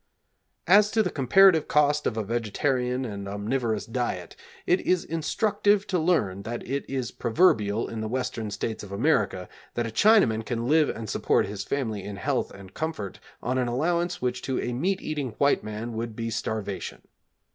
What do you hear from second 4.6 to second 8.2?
it is instructive to learn that it is proverbial in the